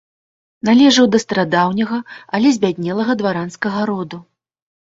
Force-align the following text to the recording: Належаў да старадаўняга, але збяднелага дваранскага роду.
Належаў 0.69 1.05
да 1.15 1.19
старадаўняга, 1.25 1.99
але 2.39 2.55
збяднелага 2.57 3.17
дваранскага 3.21 3.81
роду. 3.93 4.17